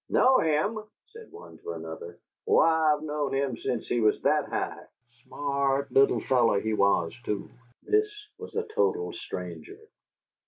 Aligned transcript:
"KNOW 0.09 0.37
him?" 0.39 0.79
said 1.13 1.31
one 1.31 1.59
to 1.59 1.73
another. 1.73 2.17
"Why, 2.45 2.91
I've 2.95 3.03
knowed 3.03 3.35
him 3.35 3.55
sence 3.55 3.85
he 3.87 3.99
was 4.01 4.19
that 4.23 4.45
high! 4.49 4.87
SMART 5.25 5.91
little 5.91 6.19
feller 6.21 6.59
he 6.59 6.73
was, 6.73 7.13
too!" 7.23 7.51
This 7.83 8.09
was 8.39 8.55
a 8.55 8.63
total 8.63 9.13
stranger. 9.13 9.77